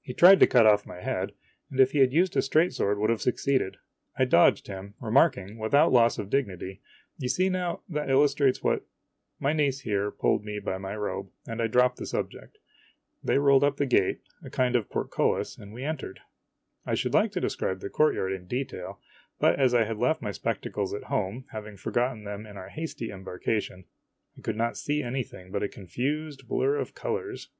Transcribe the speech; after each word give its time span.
He 0.00 0.14
tried 0.14 0.40
to 0.40 0.46
cut 0.46 0.64
my 0.86 1.02
head 1.02 1.22
off, 1.32 1.36
and 1.70 1.80
if 1.80 1.92
he 1.92 1.98
had 1.98 2.10
used 2.10 2.34
a 2.34 2.40
straight 2.40 2.72
sword 2.72 2.96
would 2.96 3.10
have 3.10 3.20
succeeded. 3.20 3.76
I 4.18 4.24
clodded 4.24 4.66
him. 4.66 4.94
re 5.02 5.08
<_> 5.08 5.08
o 5.08 5.10
marking, 5.10 5.58
without 5.58 5.92
loss 5.92 6.16
of 6.18 6.30
dignity," 6.30 6.80
You 7.18 7.28
see, 7.28 7.50
now, 7.50 7.82
that 7.90 8.08
illustrates 8.08 8.62
what 8.62 8.86
My 9.38 9.52
niece 9.52 9.80
here 9.80 10.10
pulled 10.10 10.46
me 10.46 10.60
by 10.60 10.78
my 10.78 10.96
robe, 10.96 11.28
and 11.46 11.60
I 11.60 11.66
dropped 11.66 11.98
the 11.98 12.06
subject. 12.06 12.56
They 13.22 13.36
rolled 13.36 13.62
up 13.62 13.76
the 13.76 13.84
gate, 13.84 14.22
a 14.42 14.48
kind 14.48 14.76
of 14.76 14.88
portcullis, 14.88 15.58
and 15.58 15.74
we 15.74 15.84
entered. 15.84 16.20
I 16.86 16.94
should 16.94 17.12
like 17.12 17.32
to 17.32 17.40
describe 17.42 17.80
the 17.80 17.90
courtyard 17.90 18.32
in 18.32 18.46
detail, 18.46 18.98
but 19.38 19.60
as 19.60 19.74
I 19.74 19.84
had 19.84 19.98
left 19.98 20.22
my 20.22 20.30
spectacles 20.32 20.94
at 20.94 21.04
home, 21.12 21.44
having 21.50 21.76
forgotten 21.76 22.24
them 22.24 22.46
in 22.46 22.56
our 22.56 22.70
hasty 22.70 23.10
embarkation, 23.10 23.84
I 24.38 24.40
could 24.40 24.56
not 24.56 24.78
see 24.78 25.02
anything 25.02 25.50
but 25.50 25.62
a 25.62 25.68
confused 25.68 26.48
blur 26.48 26.76
of 26.76 26.94
colors. 26.94 27.50